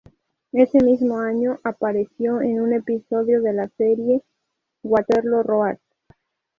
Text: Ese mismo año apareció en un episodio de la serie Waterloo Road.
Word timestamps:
Ese 0.51 0.83
mismo 0.83 1.19
año 1.19 1.59
apareció 1.63 2.41
en 2.41 2.59
un 2.59 2.73
episodio 2.73 3.39
de 3.43 3.53
la 3.53 3.69
serie 3.77 4.23
Waterloo 4.81 5.43
Road. 5.43 5.77